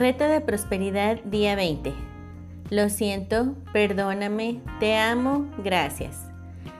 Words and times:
Reto 0.00 0.24
de 0.24 0.40
Prosperidad 0.40 1.22
día 1.24 1.56
20. 1.56 1.92
Lo 2.70 2.88
siento, 2.88 3.54
perdóname, 3.70 4.62
te 4.78 4.96
amo, 4.96 5.50
gracias. 5.62 6.16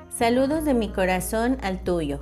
Saludos 0.09 0.64
de 0.64 0.73
mi 0.73 0.89
corazón 0.89 1.59
al 1.61 1.85
tuyo. 1.85 2.21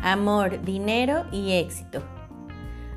Amor, 0.00 0.62
dinero 0.62 1.24
y 1.32 1.54
éxito. 1.54 2.04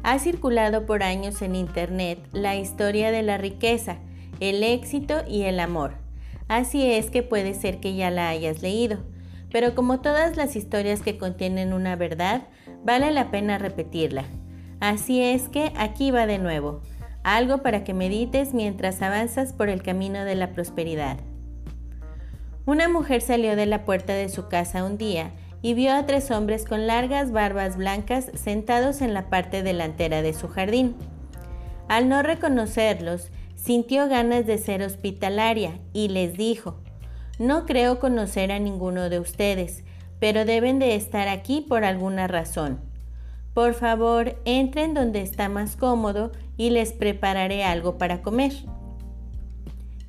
Ha 0.04 0.20
circulado 0.20 0.86
por 0.86 1.02
años 1.02 1.42
en 1.42 1.56
Internet 1.56 2.20
la 2.34 2.56
historia 2.56 3.10
de 3.10 3.24
la 3.24 3.40
riqueza, 3.40 3.98
el 4.40 4.62
éxito 4.62 5.24
y 5.28 5.46
el 5.46 5.60
amor. 5.60 5.94
Así 6.48 6.86
es 6.86 7.10
que 7.10 7.24
puede 7.24 7.56
ser 7.56 7.80
que 7.80 7.96
ya 7.96 8.12
la 8.12 8.30
hayas 8.30 8.62
leído, 8.62 9.00
pero 9.52 9.74
como 9.74 10.02
todas 10.02 10.38
las 10.38 10.56
historias 10.56 11.02
que 11.02 11.18
contienen 11.18 11.74
una 11.74 11.96
verdad, 11.96 12.44
vale 12.86 13.10
la 13.10 13.32
pena 13.32 13.58
repetirla. 13.58 14.26
Así 14.82 15.22
es 15.22 15.48
que 15.48 15.72
aquí 15.76 16.10
va 16.10 16.26
de 16.26 16.40
nuevo, 16.40 16.82
algo 17.24 17.60
para 17.60 17.84
que 17.84 17.94
medites 17.94 18.54
mientras 18.54 19.02
avanzas 19.02 19.54
por 19.54 19.70
el 19.70 19.84
camino 19.84 20.26
de 20.26 20.36
la 20.36 20.52
prosperidad. 20.52 21.18
Una 22.66 22.88
mujer 22.88 23.22
salió 23.22 23.56
de 23.56 23.66
la 23.66 23.86
puerta 23.86 24.14
de 24.14 24.30
su 24.30 24.48
casa 24.48 24.84
un 24.84 24.98
día 24.98 25.32
y 25.62 25.74
vio 25.74 25.94
a 25.94 26.06
tres 26.06 26.32
hombres 26.32 26.66
con 26.66 26.88
largas 26.88 27.32
barbas 27.32 27.78
blancas 27.78 28.32
sentados 28.34 29.02
en 29.02 29.14
la 29.14 29.30
parte 29.30 29.64
delantera 29.64 30.22
de 30.22 30.34
su 30.34 30.48
jardín. 30.48 30.96
Al 31.88 32.10
no 32.10 32.24
reconocerlos, 32.24 33.30
sintió 33.56 34.08
ganas 34.08 34.46
de 34.46 34.58
ser 34.58 34.82
hospitalaria 34.82 35.80
y 35.94 36.08
les 36.10 36.38
dijo, 36.38 36.78
no 37.38 37.66
creo 37.66 38.00
conocer 38.00 38.52
a 38.52 38.60
ninguno 38.60 39.10
de 39.10 39.20
ustedes, 39.20 39.84
pero 40.20 40.46
deben 40.46 40.80
de 40.80 40.96
estar 40.96 41.28
aquí 41.28 41.66
por 41.68 41.84
alguna 41.84 42.28
razón. 42.28 42.80
Por 43.54 43.74
favor, 43.74 44.38
entren 44.46 44.94
donde 44.94 45.22
está 45.22 45.50
más 45.50 45.76
cómodo 45.76 46.32
y 46.56 46.70
les 46.70 46.94
prepararé 46.94 47.64
algo 47.64 47.98
para 47.98 48.22
comer. 48.22 48.54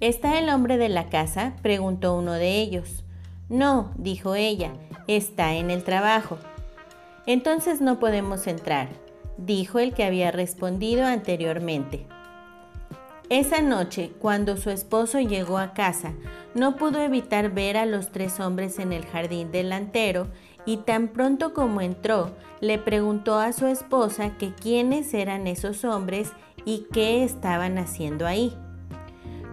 ¿Está 0.01 0.39
el 0.39 0.48
hombre 0.48 0.79
de 0.79 0.89
la 0.89 1.09
casa? 1.09 1.55
preguntó 1.63 2.17
uno 2.17 2.33
de 2.33 2.61
ellos. 2.61 3.05
No, 3.48 3.93
dijo 3.97 4.35
ella, 4.35 4.73
está 5.07 5.55
en 5.55 5.70
el 5.70 5.85
trabajo. 5.85 6.39
Entonces 7.27 7.81
no 7.81 7.98
podemos 7.98 8.47
entrar, 8.47 8.89
dijo 9.39 9.79
el 9.79 9.93
que 9.93 10.05
había 10.05 10.31
respondido 10.31 11.05
anteriormente. 11.05 12.07
Esa 13.29 13.63
noche, 13.63 14.13
cuando 14.19 14.57
su 14.57 14.70
esposo 14.70 15.19
llegó 15.20 15.59
a 15.59 15.73
casa, 15.73 16.13
no 16.55 16.77
pudo 16.77 17.01
evitar 17.01 17.51
ver 17.51 17.77
a 17.77 17.87
los 17.87 18.13
tres 18.13 18.41
hombres 18.41 18.79
en 18.79 18.93
el 18.93 19.07
jardín 19.07 19.51
delantero 19.53 20.29
y 20.67 20.79
tan 20.79 21.09
pronto 21.09 21.53
como 21.55 21.81
entró, 21.81 22.31
le 22.61 22.79
preguntó 22.79 23.39
a 23.39 23.53
su 23.53 23.67
esposa 23.67 24.37
que 24.39 24.55
quiénes 24.55 25.13
eran 25.15 25.47
esos 25.47 25.85
hombres 25.85 26.33
y 26.65 26.87
qué 26.93 27.25
estaban 27.25 27.79
haciendo 27.79 28.27
ahí. 28.27 28.57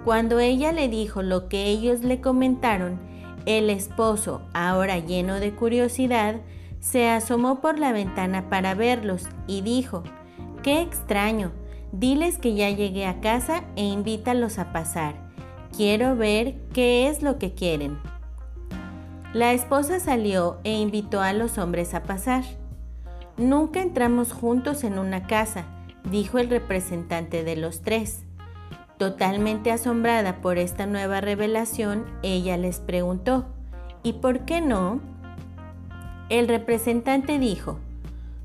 Cuando 0.05 0.39
ella 0.39 0.71
le 0.71 0.87
dijo 0.87 1.21
lo 1.21 1.49
que 1.49 1.65
ellos 1.65 2.01
le 2.01 2.21
comentaron, 2.21 2.99
el 3.45 3.69
esposo, 3.69 4.41
ahora 4.53 4.99
lleno 4.99 5.39
de 5.39 5.53
curiosidad, 5.53 6.35
se 6.79 7.09
asomó 7.09 7.61
por 7.61 7.79
la 7.79 7.91
ventana 7.91 8.49
para 8.49 8.75
verlos 8.75 9.27
y 9.47 9.61
dijo, 9.61 10.03
¡Qué 10.63 10.81
extraño! 10.81 11.51
Diles 11.91 12.37
que 12.37 12.53
ya 12.53 12.69
llegué 12.69 13.05
a 13.07 13.19
casa 13.19 13.63
e 13.75 13.83
invítalos 13.83 14.59
a 14.59 14.71
pasar. 14.71 15.15
Quiero 15.75 16.15
ver 16.15 16.55
qué 16.73 17.07
es 17.07 17.23
lo 17.23 17.39
que 17.39 17.53
quieren. 17.53 17.97
La 19.33 19.53
esposa 19.53 19.99
salió 19.99 20.57
e 20.63 20.79
invitó 20.79 21.21
a 21.21 21.33
los 21.33 21.59
hombres 21.59 21.93
a 21.93 22.01
pasar. 22.01 22.43
Nunca 23.37 23.79
entramos 23.79 24.33
juntos 24.33 24.83
en 24.83 24.97
una 24.97 25.27
casa, 25.27 25.65
dijo 26.09 26.39
el 26.39 26.49
representante 26.49 27.43
de 27.43 27.55
los 27.55 27.81
tres. 27.81 28.23
Totalmente 28.97 29.71
asombrada 29.71 30.41
por 30.41 30.57
esta 30.57 30.87
nueva 30.87 31.21
revelación, 31.21 32.05
ella 32.23 32.57
les 32.57 32.79
preguntó, 32.79 33.45
¿y 34.01 34.13
por 34.13 34.45
qué 34.45 34.61
no? 34.61 34.99
El 36.29 36.47
representante 36.47 37.37
dijo, 37.37 37.77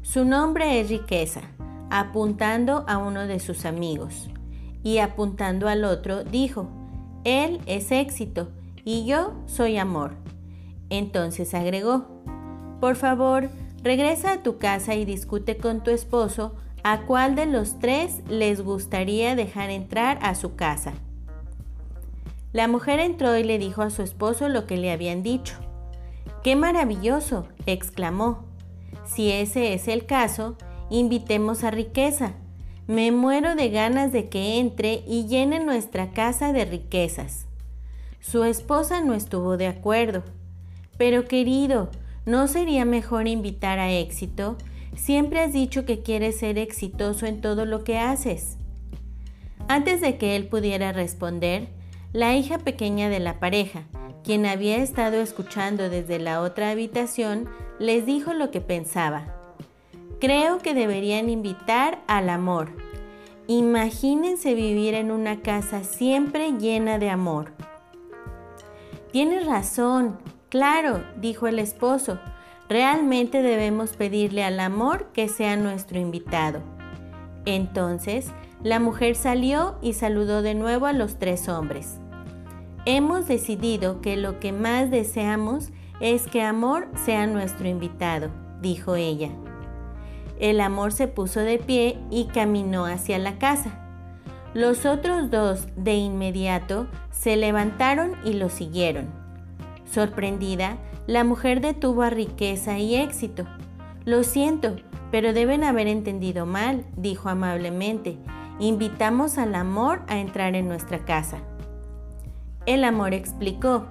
su 0.02 0.26
nombre 0.26 0.80
es 0.80 0.90
riqueza, 0.90 1.40
apuntando 1.88 2.84
a 2.86 2.98
uno 2.98 3.26
de 3.26 3.40
sus 3.40 3.64
amigos, 3.64 4.28
y 4.82 4.98
apuntando 4.98 5.66
al 5.66 5.84
otro 5.84 6.24
dijo, 6.24 6.68
él 7.24 7.62
es 7.64 7.90
éxito 7.90 8.48
y 8.84 9.06
yo 9.06 9.32
soy 9.46 9.78
amor. 9.78 10.23
Entonces 10.90 11.54
agregó, 11.54 12.06
por 12.80 12.96
favor, 12.96 13.48
regresa 13.82 14.32
a 14.32 14.42
tu 14.42 14.58
casa 14.58 14.94
y 14.94 15.04
discute 15.04 15.56
con 15.56 15.82
tu 15.82 15.90
esposo 15.90 16.54
a 16.82 17.02
cuál 17.06 17.34
de 17.34 17.46
los 17.46 17.78
tres 17.78 18.22
les 18.28 18.60
gustaría 18.60 19.34
dejar 19.34 19.70
entrar 19.70 20.18
a 20.20 20.34
su 20.34 20.54
casa. 20.54 20.92
La 22.52 22.68
mujer 22.68 23.00
entró 23.00 23.36
y 23.36 23.42
le 23.42 23.58
dijo 23.58 23.82
a 23.82 23.90
su 23.90 24.02
esposo 24.02 24.48
lo 24.48 24.66
que 24.66 24.76
le 24.76 24.92
habían 24.92 25.22
dicho. 25.22 25.56
¡Qué 26.42 26.56
maravilloso! 26.56 27.48
exclamó. 27.66 28.44
Si 29.06 29.32
ese 29.32 29.72
es 29.72 29.88
el 29.88 30.06
caso, 30.06 30.56
invitemos 30.90 31.64
a 31.64 31.70
riqueza. 31.70 32.34
Me 32.86 33.10
muero 33.12 33.54
de 33.54 33.70
ganas 33.70 34.12
de 34.12 34.28
que 34.28 34.58
entre 34.58 35.02
y 35.06 35.26
llene 35.26 35.64
nuestra 35.64 36.10
casa 36.10 36.52
de 36.52 36.66
riquezas. 36.66 37.46
Su 38.20 38.44
esposa 38.44 39.00
no 39.00 39.14
estuvo 39.14 39.56
de 39.56 39.66
acuerdo 39.66 40.22
pero 40.96 41.26
querido, 41.26 41.90
¿no 42.26 42.46
sería 42.48 42.84
mejor 42.84 43.28
invitar 43.28 43.78
a 43.78 43.90
éxito? 43.90 44.56
Siempre 44.96 45.40
has 45.40 45.52
dicho 45.52 45.84
que 45.84 46.02
quieres 46.02 46.38
ser 46.38 46.58
exitoso 46.58 47.26
en 47.26 47.40
todo 47.40 47.66
lo 47.66 47.84
que 47.84 47.98
haces. 47.98 48.58
Antes 49.68 50.00
de 50.00 50.18
que 50.18 50.36
él 50.36 50.46
pudiera 50.46 50.92
responder, 50.92 51.68
la 52.12 52.36
hija 52.36 52.58
pequeña 52.58 53.08
de 53.08 53.18
la 53.18 53.40
pareja, 53.40 53.84
quien 54.22 54.46
había 54.46 54.76
estado 54.76 55.20
escuchando 55.20 55.90
desde 55.90 56.18
la 56.18 56.40
otra 56.40 56.70
habitación, 56.70 57.48
les 57.78 58.06
dijo 58.06 58.32
lo 58.32 58.50
que 58.50 58.60
pensaba. 58.60 59.34
Creo 60.20 60.58
que 60.58 60.74
deberían 60.74 61.28
invitar 61.28 62.02
al 62.06 62.30
amor. 62.30 62.70
Imagínense 63.46 64.54
vivir 64.54 64.94
en 64.94 65.10
una 65.10 65.40
casa 65.40 65.84
siempre 65.84 66.52
llena 66.52 66.98
de 66.98 67.10
amor. 67.10 67.52
Tienes 69.12 69.46
razón, 69.46 70.18
Claro, 70.54 71.02
dijo 71.16 71.48
el 71.48 71.58
esposo, 71.58 72.20
realmente 72.68 73.42
debemos 73.42 73.96
pedirle 73.96 74.44
al 74.44 74.60
amor 74.60 75.08
que 75.12 75.28
sea 75.28 75.56
nuestro 75.56 75.98
invitado. 75.98 76.60
Entonces, 77.44 78.28
la 78.62 78.78
mujer 78.78 79.16
salió 79.16 79.74
y 79.82 79.94
saludó 79.94 80.42
de 80.42 80.54
nuevo 80.54 80.86
a 80.86 80.92
los 80.92 81.18
tres 81.18 81.48
hombres. 81.48 81.98
Hemos 82.86 83.26
decidido 83.26 84.00
que 84.00 84.16
lo 84.16 84.38
que 84.38 84.52
más 84.52 84.92
deseamos 84.92 85.70
es 85.98 86.28
que 86.28 86.42
amor 86.42 86.86
sea 87.04 87.26
nuestro 87.26 87.66
invitado, 87.66 88.30
dijo 88.60 88.94
ella. 88.94 89.30
El 90.38 90.60
amor 90.60 90.92
se 90.92 91.08
puso 91.08 91.40
de 91.40 91.58
pie 91.58 91.98
y 92.12 92.26
caminó 92.26 92.86
hacia 92.86 93.18
la 93.18 93.40
casa. 93.40 93.72
Los 94.54 94.86
otros 94.86 95.32
dos, 95.32 95.66
de 95.74 95.96
inmediato, 95.96 96.86
se 97.10 97.34
levantaron 97.34 98.12
y 98.24 98.34
lo 98.34 98.48
siguieron. 98.50 99.23
Sorprendida, 99.94 100.78
la 101.06 101.22
mujer 101.22 101.60
detuvo 101.60 102.02
a 102.02 102.10
riqueza 102.10 102.80
y 102.80 102.96
éxito. 102.96 103.44
Lo 104.04 104.24
siento, 104.24 104.74
pero 105.12 105.32
deben 105.32 105.62
haber 105.62 105.86
entendido 105.86 106.46
mal, 106.46 106.84
dijo 106.96 107.28
amablemente. 107.28 108.18
Invitamos 108.58 109.38
al 109.38 109.54
amor 109.54 110.02
a 110.08 110.18
entrar 110.18 110.56
en 110.56 110.66
nuestra 110.66 111.04
casa. 111.04 111.38
El 112.66 112.82
amor 112.82 113.14
explicó, 113.14 113.86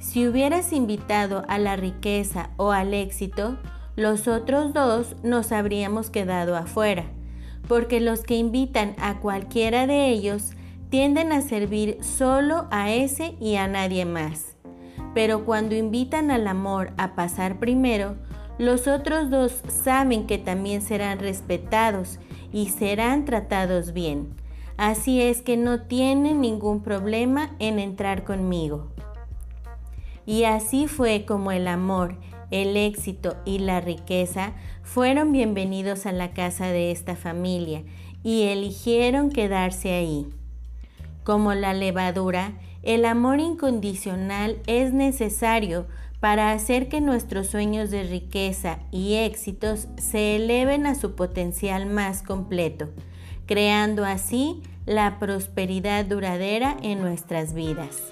si 0.00 0.28
hubieras 0.28 0.70
invitado 0.70 1.44
a 1.48 1.56
la 1.56 1.76
riqueza 1.76 2.50
o 2.58 2.72
al 2.72 2.92
éxito, 2.92 3.56
los 3.96 4.28
otros 4.28 4.74
dos 4.74 5.16
nos 5.22 5.50
habríamos 5.50 6.10
quedado 6.10 6.56
afuera, 6.56 7.06
porque 7.68 8.02
los 8.02 8.20
que 8.20 8.36
invitan 8.36 8.94
a 8.98 9.18
cualquiera 9.20 9.86
de 9.86 10.10
ellos 10.10 10.50
tienden 10.90 11.32
a 11.32 11.40
servir 11.40 11.96
solo 12.02 12.66
a 12.70 12.90
ese 12.90 13.34
y 13.40 13.56
a 13.56 13.66
nadie 13.66 14.04
más. 14.04 14.51
Pero 15.14 15.44
cuando 15.44 15.74
invitan 15.74 16.30
al 16.30 16.46
amor 16.46 16.92
a 16.96 17.14
pasar 17.14 17.58
primero, 17.58 18.16
los 18.58 18.86
otros 18.86 19.30
dos 19.30 19.62
saben 19.68 20.26
que 20.26 20.38
también 20.38 20.82
serán 20.82 21.18
respetados 21.18 22.18
y 22.52 22.68
serán 22.68 23.24
tratados 23.24 23.92
bien. 23.92 24.34
Así 24.76 25.20
es 25.20 25.42
que 25.42 25.56
no 25.56 25.82
tienen 25.82 26.40
ningún 26.40 26.82
problema 26.82 27.50
en 27.58 27.78
entrar 27.78 28.24
conmigo. 28.24 28.90
Y 30.26 30.44
así 30.44 30.86
fue 30.86 31.24
como 31.24 31.52
el 31.52 31.66
amor, 31.66 32.16
el 32.50 32.76
éxito 32.76 33.36
y 33.44 33.58
la 33.58 33.80
riqueza 33.80 34.52
fueron 34.82 35.32
bienvenidos 35.32 36.06
a 36.06 36.12
la 36.12 36.32
casa 36.32 36.66
de 36.66 36.90
esta 36.90 37.16
familia 37.16 37.82
y 38.22 38.42
eligieron 38.42 39.30
quedarse 39.30 39.92
ahí. 39.92 40.26
Como 41.24 41.54
la 41.54 41.74
levadura, 41.74 42.52
el 42.82 43.04
amor 43.04 43.38
incondicional 43.38 44.58
es 44.66 44.92
necesario 44.92 45.86
para 46.20 46.52
hacer 46.52 46.88
que 46.88 47.00
nuestros 47.00 47.48
sueños 47.48 47.90
de 47.90 48.04
riqueza 48.04 48.78
y 48.90 49.14
éxitos 49.16 49.88
se 49.96 50.36
eleven 50.36 50.86
a 50.86 50.94
su 50.94 51.14
potencial 51.14 51.86
más 51.86 52.22
completo, 52.22 52.90
creando 53.46 54.04
así 54.04 54.62
la 54.86 55.18
prosperidad 55.18 56.04
duradera 56.04 56.76
en 56.82 57.00
nuestras 57.00 57.54
vidas. 57.54 58.02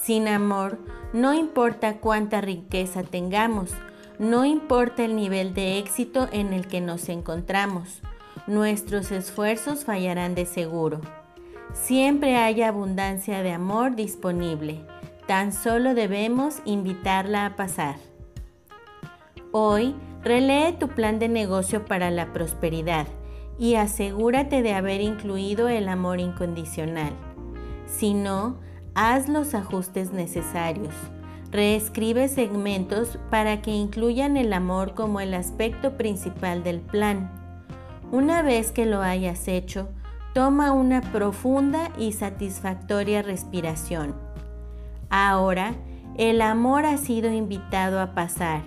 Sin 0.00 0.28
amor, 0.28 0.78
no 1.12 1.32
importa 1.34 1.98
cuánta 1.98 2.40
riqueza 2.40 3.02
tengamos, 3.02 3.70
no 4.18 4.44
importa 4.44 5.04
el 5.04 5.16
nivel 5.16 5.54
de 5.54 5.78
éxito 5.78 6.28
en 6.30 6.52
el 6.52 6.68
que 6.68 6.80
nos 6.80 7.08
encontramos, 7.08 8.02
nuestros 8.46 9.10
esfuerzos 9.10 9.84
fallarán 9.84 10.34
de 10.34 10.46
seguro. 10.46 11.00
Siempre 11.72 12.36
hay 12.36 12.62
abundancia 12.62 13.42
de 13.42 13.52
amor 13.52 13.96
disponible, 13.96 14.84
tan 15.26 15.52
solo 15.52 15.94
debemos 15.94 16.60
invitarla 16.64 17.46
a 17.46 17.56
pasar. 17.56 17.96
Hoy, 19.52 19.94
relee 20.22 20.72
tu 20.72 20.88
plan 20.88 21.18
de 21.18 21.28
negocio 21.28 21.84
para 21.84 22.10
la 22.10 22.32
prosperidad 22.32 23.06
y 23.58 23.76
asegúrate 23.76 24.62
de 24.62 24.74
haber 24.74 25.00
incluido 25.00 25.68
el 25.68 25.88
amor 25.88 26.20
incondicional. 26.20 27.12
Si 27.86 28.14
no, 28.14 28.56
haz 28.94 29.28
los 29.28 29.54
ajustes 29.54 30.12
necesarios. 30.12 30.94
Reescribe 31.50 32.26
segmentos 32.28 33.18
para 33.30 33.62
que 33.62 33.70
incluyan 33.70 34.36
el 34.36 34.52
amor 34.52 34.94
como 34.94 35.20
el 35.20 35.34
aspecto 35.34 35.96
principal 35.96 36.64
del 36.64 36.80
plan. 36.80 37.30
Una 38.10 38.42
vez 38.42 38.72
que 38.72 38.86
lo 38.86 39.02
hayas 39.02 39.46
hecho, 39.46 39.88
toma 40.34 40.72
una 40.72 41.00
profunda 41.00 41.92
y 41.96 42.12
satisfactoria 42.12 43.22
respiración. 43.22 44.16
Ahora, 45.08 45.74
el 46.18 46.42
amor 46.42 46.86
ha 46.86 46.98
sido 46.98 47.32
invitado 47.32 48.00
a 48.00 48.14
pasar 48.14 48.62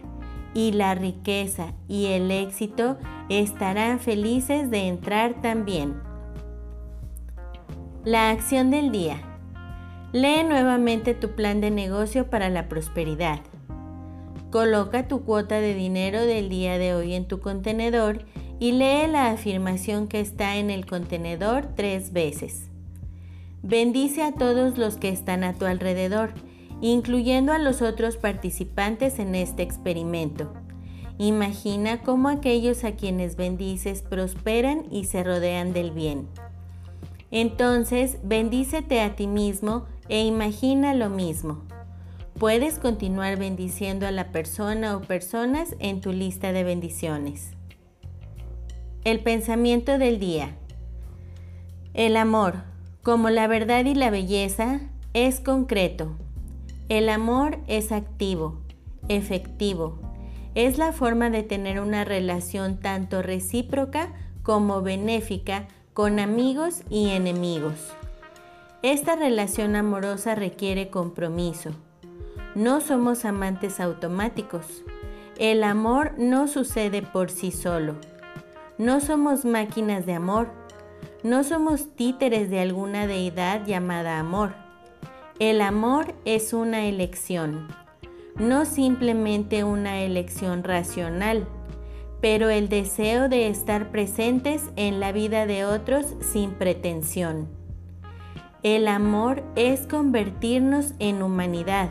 y 0.53 0.71
la 0.71 0.95
riqueza 0.95 1.73
y 1.89 2.07
el 2.07 2.31
éxito 2.31 2.97
estarán 3.27 3.99
felices 3.99 4.71
de 4.71 4.87
entrar 4.87 5.41
también. 5.41 6.01
La 8.05 8.29
acción 8.29 8.71
del 8.71 8.91
día. 8.91 9.21
Lee 10.13 10.45
nuevamente 10.47 11.13
tu 11.13 11.35
plan 11.35 11.59
de 11.59 11.69
negocio 11.69 12.29
para 12.29 12.49
la 12.49 12.69
prosperidad. 12.69 13.41
Coloca 14.51 15.09
tu 15.09 15.25
cuota 15.25 15.55
de 15.55 15.73
dinero 15.73 16.21
del 16.21 16.47
día 16.47 16.77
de 16.77 16.95
hoy 16.95 17.13
en 17.13 17.27
tu 17.27 17.41
contenedor 17.41 18.23
y 18.59 18.71
lee 18.71 19.07
la 19.07 19.31
afirmación 19.31 20.07
que 20.07 20.19
está 20.19 20.57
en 20.57 20.69
el 20.69 20.85
contenedor 20.85 21.67
tres 21.75 22.11
veces. 22.11 22.69
Bendice 23.63 24.23
a 24.23 24.31
todos 24.31 24.77
los 24.77 24.97
que 24.97 25.09
están 25.09 25.43
a 25.43 25.53
tu 25.53 25.65
alrededor, 25.65 26.33
incluyendo 26.81 27.51
a 27.53 27.59
los 27.59 27.81
otros 27.81 28.17
participantes 28.17 29.19
en 29.19 29.35
este 29.35 29.63
experimento. 29.63 30.53
Imagina 31.17 32.01
cómo 32.01 32.29
aquellos 32.29 32.83
a 32.83 32.91
quienes 32.91 33.35
bendices 33.35 34.03
prosperan 34.03 34.85
y 34.91 35.05
se 35.05 35.23
rodean 35.23 35.73
del 35.73 35.91
bien. 35.91 36.27
Entonces, 37.31 38.19
bendícete 38.23 39.01
a 39.01 39.15
ti 39.15 39.27
mismo 39.27 39.85
e 40.07 40.23
imagina 40.23 40.93
lo 40.93 41.09
mismo. 41.09 41.63
Puedes 42.39 42.77
continuar 42.77 43.37
bendiciendo 43.37 44.05
a 44.05 44.11
la 44.11 44.31
persona 44.31 44.95
o 44.95 45.01
personas 45.01 45.75
en 45.79 46.01
tu 46.01 46.13
lista 46.13 46.53
de 46.53 46.63
bendiciones. 46.63 47.56
El 49.07 49.21
pensamiento 49.21 49.97
del 49.97 50.19
día. 50.19 50.57
El 51.93 52.17
amor, 52.17 52.55
como 53.03 53.29
la 53.29 53.47
verdad 53.47 53.85
y 53.85 53.95
la 53.95 54.09
belleza, 54.09 54.81
es 55.13 55.39
concreto. 55.39 56.17
El 56.89 57.07
amor 57.07 57.57
es 57.67 57.93
activo, 57.93 58.59
efectivo. 59.07 59.97
Es 60.55 60.77
la 60.77 60.91
forma 60.91 61.29
de 61.29 61.41
tener 61.43 61.79
una 61.79 62.03
relación 62.03 62.81
tanto 62.81 63.21
recíproca 63.21 64.11
como 64.43 64.81
benéfica 64.81 65.69
con 65.93 66.19
amigos 66.19 66.81
y 66.89 67.11
enemigos. 67.11 67.93
Esta 68.83 69.15
relación 69.15 69.77
amorosa 69.77 70.35
requiere 70.35 70.89
compromiso. 70.89 71.69
No 72.55 72.81
somos 72.81 73.23
amantes 73.23 73.79
automáticos. 73.79 74.83
El 75.39 75.63
amor 75.63 76.15
no 76.17 76.49
sucede 76.49 77.03
por 77.03 77.31
sí 77.31 77.51
solo. 77.51 77.95
No 78.77 78.99
somos 78.99 79.43
máquinas 79.43 80.05
de 80.05 80.13
amor. 80.13 80.49
No 81.23 81.43
somos 81.43 81.95
títeres 81.95 82.51
de 82.51 82.59
alguna 82.59 83.07
deidad 83.07 83.65
llamada 83.65 84.19
amor. 84.19 84.53
El 85.39 85.61
amor 85.61 86.13
es 86.25 86.53
una 86.53 86.85
elección, 86.85 87.69
no 88.35 88.65
simplemente 88.65 89.63
una 89.63 90.01
elección 90.01 90.63
racional, 90.63 91.47
pero 92.21 92.51
el 92.51 92.69
deseo 92.69 93.29
de 93.29 93.47
estar 93.47 93.89
presentes 93.89 94.63
en 94.75 94.99
la 94.99 95.11
vida 95.11 95.47
de 95.47 95.65
otros 95.65 96.05
sin 96.19 96.51
pretensión. 96.51 97.47
El 98.61 98.87
amor 98.87 99.43
es 99.55 99.87
convertirnos 99.87 100.93
en 100.99 101.23
humanidad. 101.23 101.89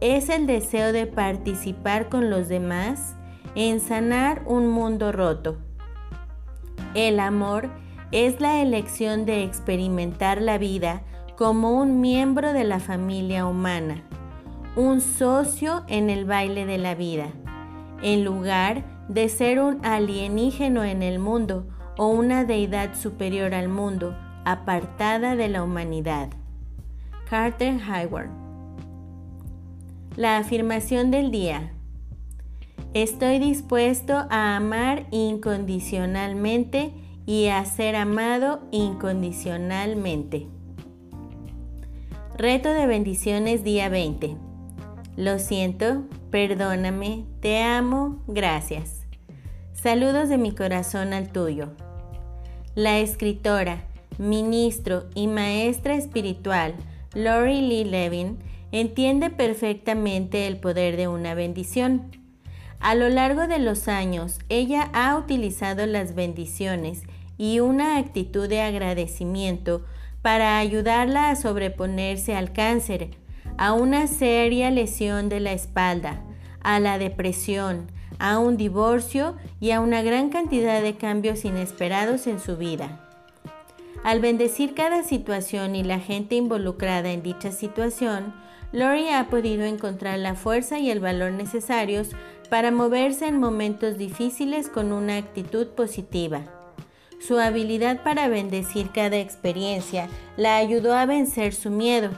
Es 0.00 0.30
el 0.30 0.48
deseo 0.48 0.92
de 0.92 1.06
participar 1.06 2.08
con 2.08 2.28
los 2.28 2.48
demás 2.48 3.14
en 3.54 3.78
sanar 3.78 4.42
un 4.46 4.68
mundo 4.68 5.12
roto. 5.12 5.58
El 6.96 7.20
amor 7.20 7.68
es 8.10 8.40
la 8.40 8.62
elección 8.62 9.26
de 9.26 9.44
experimentar 9.44 10.40
la 10.40 10.56
vida 10.56 11.02
como 11.36 11.72
un 11.72 12.00
miembro 12.00 12.54
de 12.54 12.64
la 12.64 12.80
familia 12.80 13.44
humana, 13.44 14.02
un 14.76 15.02
socio 15.02 15.84
en 15.88 16.08
el 16.08 16.24
baile 16.24 16.64
de 16.64 16.78
la 16.78 16.94
vida, 16.94 17.26
en 18.00 18.24
lugar 18.24 18.82
de 19.10 19.28
ser 19.28 19.60
un 19.60 19.84
alienígeno 19.84 20.84
en 20.84 21.02
el 21.02 21.18
mundo 21.18 21.66
o 21.98 22.06
una 22.06 22.44
deidad 22.44 22.94
superior 22.94 23.52
al 23.52 23.68
mundo 23.68 24.16
apartada 24.46 25.36
de 25.36 25.48
la 25.48 25.62
humanidad. 25.62 26.30
Carter 27.28 27.78
Hayward. 27.90 28.30
La 30.16 30.38
afirmación 30.38 31.10
del 31.10 31.30
día. 31.30 31.75
Estoy 32.96 33.38
dispuesto 33.38 34.26
a 34.30 34.56
amar 34.56 35.06
incondicionalmente 35.10 36.94
y 37.26 37.48
a 37.48 37.62
ser 37.66 37.94
amado 37.94 38.62
incondicionalmente. 38.70 40.46
Reto 42.38 42.70
de 42.70 42.86
bendiciones 42.86 43.62
día 43.64 43.90
20. 43.90 44.38
Lo 45.18 45.38
siento, 45.38 46.04
perdóname, 46.30 47.26
te 47.40 47.62
amo, 47.62 48.24
gracias. 48.28 49.02
Saludos 49.74 50.30
de 50.30 50.38
mi 50.38 50.52
corazón 50.52 51.12
al 51.12 51.30
tuyo. 51.30 51.72
La 52.74 52.98
escritora 52.98 53.84
ministro 54.16 55.04
y 55.14 55.26
maestra 55.26 55.96
espiritual 55.96 56.74
Lori 57.12 57.60
Lee 57.60 57.84
Levin 57.84 58.38
entiende 58.72 59.28
perfectamente 59.28 60.46
el 60.46 60.56
poder 60.56 60.96
de 60.96 61.08
una 61.08 61.34
bendición. 61.34 62.24
A 62.80 62.94
lo 62.94 63.08
largo 63.08 63.46
de 63.46 63.58
los 63.58 63.88
años, 63.88 64.38
ella 64.48 64.90
ha 64.92 65.16
utilizado 65.16 65.86
las 65.86 66.14
bendiciones 66.14 67.02
y 67.38 67.60
una 67.60 67.98
actitud 67.98 68.48
de 68.48 68.60
agradecimiento 68.62 69.84
para 70.22 70.58
ayudarla 70.58 71.30
a 71.30 71.36
sobreponerse 71.36 72.34
al 72.34 72.52
cáncer, 72.52 73.10
a 73.58 73.72
una 73.72 74.06
seria 74.06 74.70
lesión 74.70 75.28
de 75.28 75.40
la 75.40 75.52
espalda, 75.52 76.22
a 76.62 76.80
la 76.80 76.98
depresión, 76.98 77.90
a 78.18 78.38
un 78.38 78.56
divorcio 78.56 79.36
y 79.60 79.70
a 79.70 79.80
una 79.80 80.02
gran 80.02 80.30
cantidad 80.30 80.82
de 80.82 80.96
cambios 80.96 81.44
inesperados 81.44 82.26
en 82.26 82.40
su 82.40 82.56
vida. 82.56 83.02
Al 84.06 84.20
bendecir 84.20 84.74
cada 84.74 85.02
situación 85.02 85.74
y 85.74 85.82
la 85.82 85.98
gente 85.98 86.36
involucrada 86.36 87.10
en 87.10 87.24
dicha 87.24 87.50
situación, 87.50 88.32
Lori 88.70 89.08
ha 89.08 89.26
podido 89.28 89.64
encontrar 89.64 90.20
la 90.20 90.36
fuerza 90.36 90.78
y 90.78 90.92
el 90.92 91.00
valor 91.00 91.32
necesarios 91.32 92.10
para 92.48 92.70
moverse 92.70 93.26
en 93.26 93.40
momentos 93.40 93.98
difíciles 93.98 94.68
con 94.68 94.92
una 94.92 95.16
actitud 95.16 95.66
positiva. 95.70 96.42
Su 97.18 97.40
habilidad 97.40 98.04
para 98.04 98.28
bendecir 98.28 98.90
cada 98.92 99.16
experiencia 99.16 100.08
la 100.36 100.56
ayudó 100.56 100.94
a 100.94 101.04
vencer 101.04 101.52
su 101.52 101.70
miedo. 101.70 102.10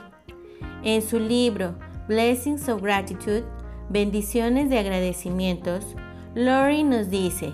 En 0.83 1.01
su 1.01 1.19
libro 1.19 1.73
Blessings 2.07 2.69
of 2.69 2.83
Gratitude, 2.83 3.45
Bendiciones 3.89 4.69
de 4.69 4.77
Agradecimientos, 4.77 5.95
Lori 6.35 6.83
nos 6.83 7.09
dice, 7.09 7.51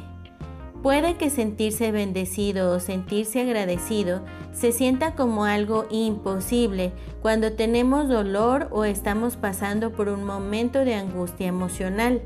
Puede 0.86 1.16
que 1.16 1.32
sentirse 1.32 1.92
bendecido 1.92 2.72
o 2.72 2.80
sentirse 2.80 3.42
agradecido 3.42 4.22
se 4.54 4.72
sienta 4.72 5.16
como 5.16 5.46
algo 5.46 5.88
imposible 5.90 6.92
cuando 7.24 7.54
tenemos 7.54 8.08
dolor 8.08 8.68
o 8.70 8.84
estamos 8.84 9.36
pasando 9.36 9.94
por 9.94 10.10
un 10.10 10.24
momento 10.24 10.86
de 10.86 10.94
angustia 10.94 11.48
emocional. 11.48 12.22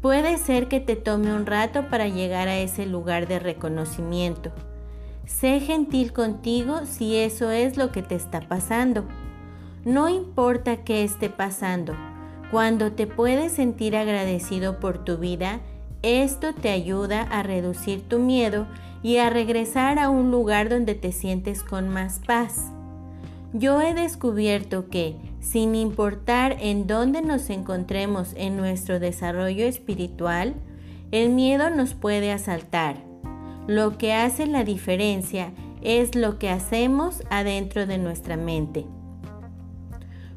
Puede 0.00 0.38
ser 0.38 0.68
que 0.68 0.80
te 0.80 0.96
tome 0.96 1.34
un 1.34 1.44
rato 1.44 1.90
para 1.90 2.08
llegar 2.08 2.48
a 2.48 2.56
ese 2.56 2.86
lugar 2.86 3.28
de 3.28 3.38
reconocimiento. 3.38 4.50
Sé 5.26 5.60
gentil 5.60 6.14
contigo 6.14 6.86
si 6.86 7.16
eso 7.16 7.50
es 7.50 7.76
lo 7.76 7.92
que 7.92 8.00
te 8.00 8.14
está 8.14 8.40
pasando. 8.40 9.04
No 9.84 10.08
importa 10.08 10.84
qué 10.84 11.04
esté 11.04 11.28
pasando, 11.28 11.92
cuando 12.50 12.92
te 12.92 13.06
puedes 13.06 13.52
sentir 13.52 13.94
agradecido 13.94 14.80
por 14.80 15.04
tu 15.04 15.18
vida, 15.18 15.60
Esto 16.02 16.54
te 16.54 16.70
ayuda 16.70 17.22
a 17.22 17.42
reducir 17.42 18.02
tu 18.02 18.18
miedo 18.18 18.66
y 19.02 19.16
a 19.16 19.30
regresar 19.30 19.98
a 19.98 20.10
un 20.10 20.30
lugar 20.30 20.68
donde 20.68 20.94
te 20.94 21.12
sientes 21.12 21.62
con 21.62 21.88
más 21.88 22.20
paz. 22.24 22.70
Yo 23.52 23.80
he 23.80 23.94
descubierto 23.94 24.88
que, 24.88 25.16
sin 25.40 25.74
importar 25.74 26.56
en 26.60 26.86
dónde 26.86 27.22
nos 27.22 27.50
encontremos 27.50 28.34
en 28.36 28.56
nuestro 28.56 29.00
desarrollo 29.00 29.64
espiritual, 29.64 30.54
el 31.10 31.30
miedo 31.30 31.70
nos 31.70 31.94
puede 31.94 32.30
asaltar. 32.30 32.96
Lo 33.66 33.98
que 33.98 34.12
hace 34.12 34.46
la 34.46 34.64
diferencia 34.64 35.52
es 35.82 36.14
lo 36.14 36.38
que 36.38 36.50
hacemos 36.50 37.22
adentro 37.30 37.86
de 37.86 37.98
nuestra 37.98 38.36
mente. 38.36 38.84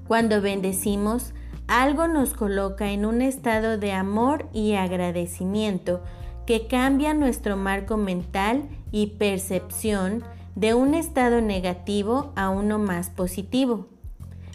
Cuando 0.08 0.42
bendecimos, 0.42 1.34
algo 1.72 2.10
nos 2.10 2.34
coloca 2.34 2.92
en 2.92 3.06
un 3.06 3.22
estado 3.22 3.78
de 3.78 3.94
amor 3.94 4.50
y 4.52 4.74
agradecimiento 4.74 6.02
que 6.46 6.68
cambia 6.68 7.14
nuestro 7.14 7.56
marco 7.56 7.96
mental 7.96 8.64
y 8.92 9.08
percepción 9.08 10.22
de 10.56 10.74
un 10.74 10.96
estado 10.96 11.40
negativo 11.40 12.34
a 12.36 12.50
uno 12.50 12.78
más 12.78 13.10
positivo. 13.10 13.88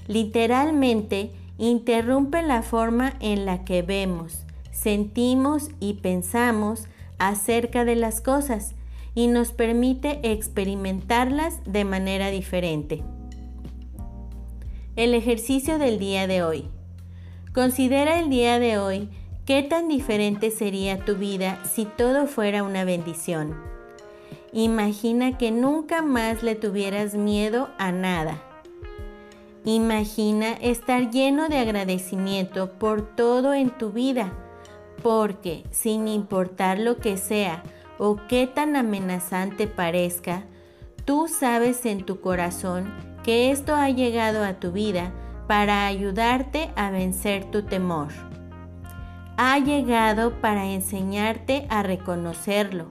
Literalmente, 0.08 1.30
interrumpe 1.56 2.42
la 2.42 2.60
forma 2.60 3.14
en 3.20 3.46
la 3.46 3.64
que 3.64 3.80
vemos, 3.80 4.44
sentimos 4.70 5.70
y 5.80 5.94
pensamos 5.94 6.86
acerca 7.18 7.86
de 7.86 7.96
las 7.96 8.20
cosas 8.20 8.74
y 9.14 9.28
nos 9.28 9.52
permite 9.52 10.20
experimentarlas 10.22 11.64
de 11.64 11.86
manera 11.86 12.30
diferente. 12.30 13.02
El 14.96 15.14
ejercicio 15.14 15.78
del 15.78 15.98
día 15.98 16.26
de 16.26 16.42
hoy. 16.42 16.75
Considera 17.56 18.20
el 18.20 18.28
día 18.28 18.58
de 18.58 18.76
hoy 18.76 19.08
qué 19.46 19.62
tan 19.62 19.88
diferente 19.88 20.50
sería 20.50 20.98
tu 21.06 21.14
vida 21.14 21.58
si 21.64 21.86
todo 21.86 22.26
fuera 22.26 22.62
una 22.62 22.84
bendición. 22.84 23.56
Imagina 24.52 25.38
que 25.38 25.50
nunca 25.50 26.02
más 26.02 26.42
le 26.42 26.54
tuvieras 26.54 27.14
miedo 27.14 27.70
a 27.78 27.92
nada. 27.92 28.42
Imagina 29.64 30.52
estar 30.52 31.10
lleno 31.10 31.48
de 31.48 31.56
agradecimiento 31.56 32.72
por 32.72 33.00
todo 33.16 33.54
en 33.54 33.70
tu 33.70 33.90
vida, 33.90 34.34
porque 35.02 35.64
sin 35.70 36.08
importar 36.08 36.78
lo 36.78 36.98
que 36.98 37.16
sea 37.16 37.62
o 37.96 38.18
qué 38.28 38.46
tan 38.46 38.76
amenazante 38.76 39.66
parezca, 39.66 40.44
tú 41.06 41.26
sabes 41.26 41.86
en 41.86 42.04
tu 42.04 42.20
corazón 42.20 42.92
que 43.24 43.50
esto 43.50 43.74
ha 43.74 43.88
llegado 43.88 44.44
a 44.44 44.60
tu 44.60 44.72
vida 44.72 45.10
para 45.46 45.86
ayudarte 45.86 46.70
a 46.76 46.90
vencer 46.90 47.44
tu 47.50 47.62
temor. 47.62 48.08
Ha 49.36 49.58
llegado 49.58 50.40
para 50.40 50.66
enseñarte 50.66 51.66
a 51.68 51.82
reconocerlo, 51.82 52.86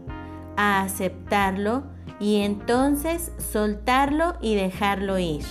a 0.57 0.81
aceptarlo 0.81 1.83
y 2.19 2.41
entonces 2.41 3.31
soltarlo 3.37 4.35
y 4.41 4.55
dejarlo 4.55 5.17
ir. 5.17 5.45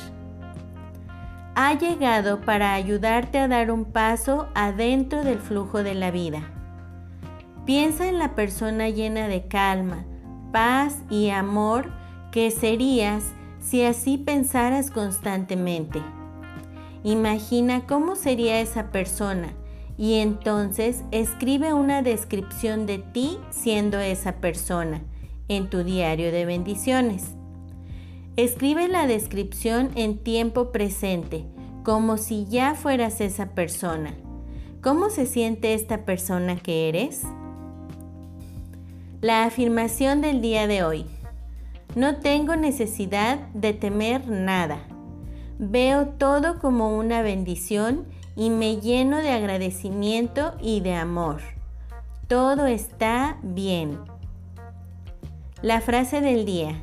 Ha 1.57 1.75
llegado 1.75 2.41
para 2.41 2.75
ayudarte 2.75 3.39
a 3.39 3.49
dar 3.49 3.71
un 3.71 3.85
paso 3.85 4.49
adentro 4.55 5.23
del 5.25 5.39
flujo 5.39 5.83
de 5.83 5.95
la 5.95 6.11
vida. 6.11 6.43
Piensa 7.65 8.09
en 8.09 8.19
la 8.19 8.35
persona 8.35 8.89
llena 8.89 9.29
de 9.29 9.47
calma, 9.47 10.05
paz 10.53 11.03
y 11.11 11.31
amor 11.31 11.91
que 12.31 12.51
serías 12.51 13.33
si 13.61 13.83
así 13.85 14.19
pensaras 14.19 14.91
constantemente. 14.91 16.03
Imagina 17.05 17.87
cómo 17.87 18.17
sería 18.17 18.61
esa 18.61 18.91
persona 18.91 19.53
y 19.99 20.15
entonces 20.15 21.05
escribe 21.11 21.75
una 21.75 22.01
descripción 22.01 22.87
de 22.87 22.99
ti 22.99 23.39
siendo 23.51 24.01
esa 24.01 24.37
persona 24.37 25.03
en 25.49 25.69
tu 25.69 25.85
diario 25.85 26.33
de 26.33 26.47
bendiciones. 26.47 27.35
Escribe 28.37 28.89
la 28.89 29.07
descripción 29.07 29.91
en 29.97 30.17
tiempo 30.17 30.73
presente, 30.73 31.45
como 31.85 32.17
si 32.17 32.47
ya 32.47 32.75
fueras 32.75 33.21
esa 33.21 33.51
persona. 33.51 34.15
¿Cómo 34.83 35.11
se 35.11 35.27
siente 35.27 35.75
esta 35.75 36.07
persona 36.07 36.57
que 36.57 36.89
eres? 36.89 37.23
La 39.21 39.45
afirmación 39.45 40.23
del 40.23 40.41
día 40.41 40.67
de 40.67 40.83
hoy. 40.83 41.07
No 41.95 42.17
tengo 42.17 42.57
necesidad 42.57 43.39
de 43.53 43.75
temer 43.75 44.27
nada. 44.27 44.81
Veo 45.67 46.09
todo 46.09 46.59
como 46.59 46.95
una 46.95 47.23
bendición 47.23 48.05
y 48.37 48.51
me 48.51 48.83
lleno 48.83 49.17
de 49.17 49.31
agradecimiento 49.31 50.53
y 50.61 50.81
de 50.81 50.95
amor. 50.95 51.41
Todo 52.29 52.67
está 52.67 53.39
bien. 53.43 53.99
La 55.63 55.81
frase 55.81 56.21
del 56.21 56.45
día. 56.45 56.83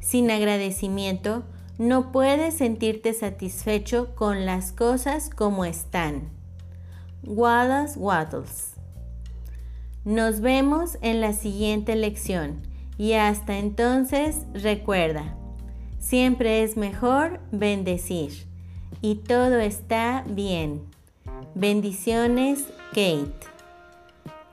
Sin 0.00 0.30
agradecimiento 0.30 1.42
no 1.76 2.10
puedes 2.10 2.54
sentirte 2.54 3.12
satisfecho 3.12 4.14
con 4.14 4.46
las 4.46 4.72
cosas 4.72 5.28
como 5.28 5.66
están. 5.66 6.30
Wallace 7.22 7.98
Wattles. 7.98 8.76
Nos 10.06 10.40
vemos 10.40 10.96
en 11.02 11.20
la 11.20 11.34
siguiente 11.34 11.96
lección 11.96 12.62
y 12.96 13.12
hasta 13.12 13.58
entonces 13.58 14.46
recuerda, 14.54 15.36
Siempre 16.00 16.64
es 16.64 16.76
mejor 16.76 17.38
bendecir 17.52 18.32
y 19.02 19.16
todo 19.16 19.60
está 19.60 20.24
bien. 20.26 20.82
Bendiciones, 21.54 22.64
Kate. 22.88 23.30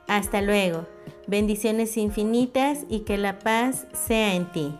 Hasta 0.06 0.42
luego. 0.42 0.86
Bendiciones 1.26 1.96
infinitas 1.96 2.84
y 2.88 3.00
que 3.00 3.18
la 3.18 3.38
paz 3.40 3.86
sea 3.92 4.34
en 4.34 4.52
ti. 4.52 4.74